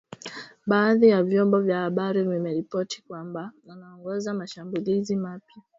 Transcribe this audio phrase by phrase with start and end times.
[0.65, 5.61] Baadhi ya vyombo vya habari vimeripoti kwamba anaongoza mashambulizi mapya.